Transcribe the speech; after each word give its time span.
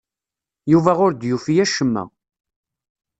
Yuba 0.71 0.91
ur 1.05 1.11
d-yufi 1.13 1.53
acemma. 1.63 2.03